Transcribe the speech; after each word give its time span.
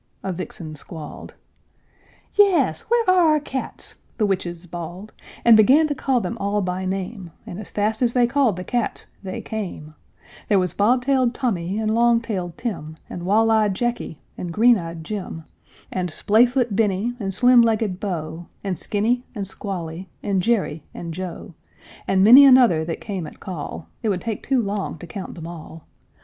a 0.23 0.33
vixen 0.33 0.75
squalled. 0.75 1.35
"Yes, 2.33 2.81
where 2.89 3.07
are 3.07 3.33
our 3.33 3.39
cats?" 3.39 3.97
the 4.17 4.25
witches 4.25 4.65
bawled, 4.65 5.13
And 5.45 5.55
began 5.55 5.87
to 5.89 5.93
call 5.93 6.19
them 6.19 6.39
all 6.39 6.63
by 6.63 6.85
name: 6.87 7.29
As 7.45 7.69
fast 7.69 8.01
as 8.01 8.13
they 8.15 8.25
called 8.25 8.55
the 8.55 8.63
cats, 8.63 9.05
they 9.21 9.41
came: 9.41 9.93
There 10.49 10.57
was 10.57 10.73
bob 10.73 11.05
tailed 11.05 11.35
Tommy 11.35 11.77
and 11.77 11.93
long 11.93 12.19
tailed 12.19 12.57
Tim, 12.57 12.95
And 13.11 13.27
wall 13.27 13.51
eyed 13.51 13.75
Jacky 13.75 14.19
and 14.39 14.51
green 14.51 14.79
eyed 14.79 15.03
Jim, 15.03 15.43
And 15.91 16.09
splay 16.09 16.47
foot 16.47 16.75
Benny 16.75 17.13
and 17.19 17.31
slim 17.31 17.61
legged 17.61 17.99
Beau, 17.99 18.47
And 18.63 18.79
Skinny 18.79 19.27
and 19.35 19.47
Squally, 19.47 20.09
and 20.23 20.41
Jerry 20.41 20.81
and 20.95 21.13
Joe, 21.13 21.53
And 22.07 22.23
many 22.23 22.43
another 22.43 22.83
that 22.85 23.01
came 23.01 23.27
at 23.27 23.39
call, 23.39 23.87
It 24.01 24.09
would 24.09 24.21
take 24.21 24.41
too 24.41 24.63
long 24.63 24.97
to 24.97 25.05
count 25.05 25.35
them 25.35 25.45
all. 25.45 25.85